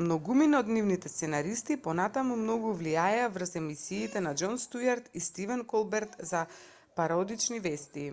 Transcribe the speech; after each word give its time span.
многумина 0.00 0.58
од 0.64 0.68
нивните 0.74 1.08
сценаристи 1.12 1.76
и 1.76 1.78
понатаму 1.86 2.36
многу 2.42 2.70
влијаеа 2.82 3.24
врз 3.38 3.56
емисиите 3.60 4.22
на 4.28 4.34
џон 4.42 4.54
стјуарт 4.66 5.08
и 5.20 5.22
стивен 5.28 5.64
колберт 5.74 6.14
за 6.32 6.46
пародични 7.02 7.62
вести 7.70 8.06